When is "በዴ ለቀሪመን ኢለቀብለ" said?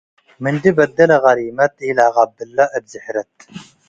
0.77-2.57